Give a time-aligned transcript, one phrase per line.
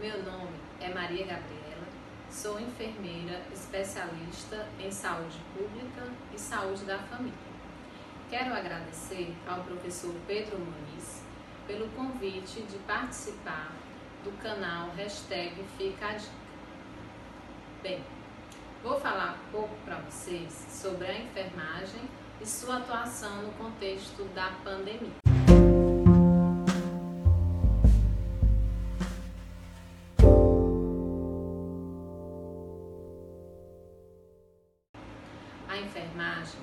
[0.00, 1.86] Meu nome é Maria Gabriela,
[2.30, 7.34] sou enfermeira especialista em saúde pública e saúde da família.
[8.30, 11.22] Quero agradecer ao professor Pedro Muniz
[11.66, 13.72] pelo convite de participar
[14.24, 16.32] do canal Hashtag Fica a Dica.
[17.82, 18.02] Bem,
[18.82, 22.08] vou falar um pouco para vocês sobre a enfermagem
[22.40, 25.29] e sua atuação no contexto da pandemia.
[35.80, 36.60] Enfermagem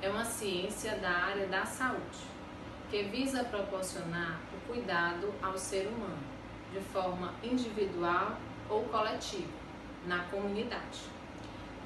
[0.00, 2.18] é uma ciência da área da saúde
[2.90, 6.18] que visa proporcionar o cuidado ao ser humano
[6.72, 8.36] de forma individual
[8.68, 9.52] ou coletiva
[10.06, 11.00] na comunidade.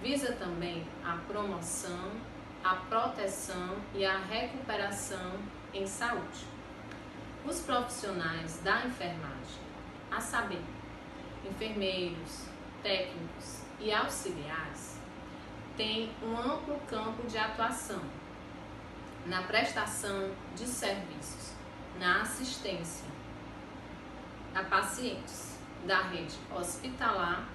[0.03, 2.11] Visa também a promoção,
[2.63, 5.39] a proteção e a recuperação
[5.73, 6.47] em saúde.
[7.45, 9.63] Os profissionais da enfermagem,
[10.11, 10.63] a saber,
[11.45, 12.47] enfermeiros,
[12.83, 15.01] técnicos e auxiliares,
[15.77, 18.01] tem um amplo campo de atuação
[19.27, 21.53] na prestação de serviços,
[21.99, 23.07] na assistência
[24.55, 27.49] a pacientes da rede hospitalar,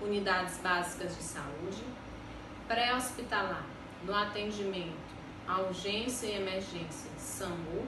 [0.00, 1.84] unidades básicas de saúde,
[2.68, 3.64] pré-hospitalar,
[4.04, 5.10] no atendimento
[5.46, 7.86] à urgência e emergência SAMU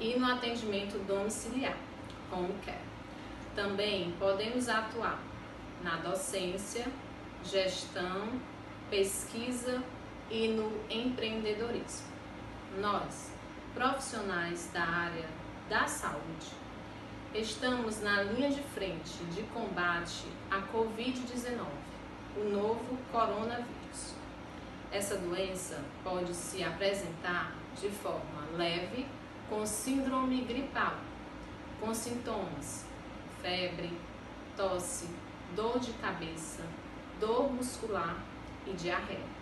[0.00, 1.76] e no atendimento domiciliar,
[2.30, 2.76] home care.
[3.54, 5.18] Também podemos atuar
[5.82, 6.86] na docência,
[7.44, 8.40] gestão,
[8.90, 9.82] pesquisa
[10.30, 12.08] e no empreendedorismo.
[12.80, 13.32] Nós,
[13.74, 15.28] profissionais da área
[15.68, 16.50] da saúde,
[17.34, 21.66] estamos na linha de frente de combate à Covid-19,
[22.36, 24.14] o novo coronavírus.
[24.90, 29.06] Essa doença pode se apresentar de forma leve
[29.48, 30.96] com síndrome gripal,
[31.80, 32.84] com sintomas
[33.44, 33.92] febre,
[34.56, 35.06] tosse,
[35.54, 36.62] dor de cabeça,
[37.20, 38.16] dor muscular
[38.66, 39.34] e diarreia.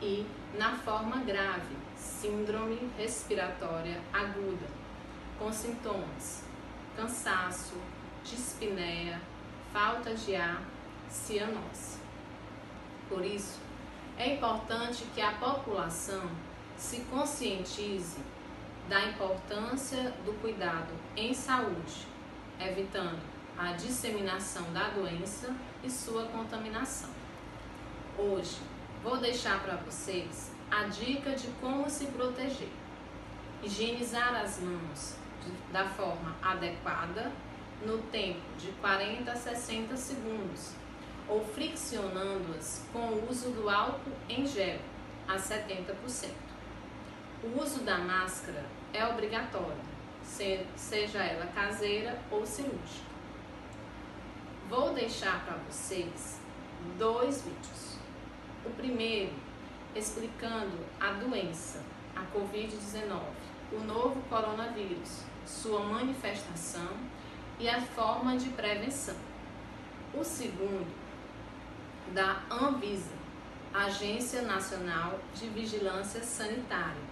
[0.00, 0.26] E
[0.58, 4.66] na forma grave, síndrome respiratória aguda,
[5.38, 6.46] com sintomas
[6.96, 7.74] cansaço,
[8.24, 9.20] dispneia,
[9.72, 10.62] falta de ar,
[11.08, 11.98] cianose.
[13.08, 13.60] Por isso,
[14.16, 16.30] é importante que a população
[16.76, 18.18] se conscientize
[18.88, 22.06] da importância do cuidado em saúde,
[22.58, 23.20] evitando
[23.58, 27.08] a disseminação da doença e sua contaminação.
[28.18, 28.58] Hoje
[29.02, 32.68] vou deixar para vocês a dica de como se proteger.
[33.62, 35.16] Higienizar as mãos
[35.72, 37.32] da forma adequada
[37.84, 40.72] no tempo de 40 a 60 segundos
[41.28, 44.78] ou friccionando-as com o uso do álcool em gel
[45.26, 46.30] a 70%.
[47.42, 49.76] O uso da máscara é obrigatório,
[50.22, 53.15] seja ela caseira ou cirúrgica.
[54.68, 56.40] Vou deixar para vocês
[56.98, 57.98] dois vídeos.
[58.64, 59.32] O primeiro
[59.94, 61.80] explicando a doença,
[62.16, 63.20] a Covid-19,
[63.72, 66.88] o novo coronavírus, sua manifestação
[67.60, 69.14] e a forma de prevenção.
[70.12, 70.92] O segundo,
[72.12, 73.14] da Anvisa,
[73.72, 77.02] Agência Nacional de Vigilância Sanitária,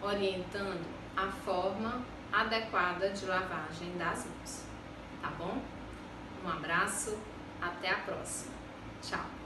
[0.00, 4.64] orientando a forma adequada de lavagem das mãos.
[5.20, 5.60] Tá bom?
[6.84, 7.16] Abraço,
[7.62, 8.52] até a próxima.
[9.00, 9.43] Tchau!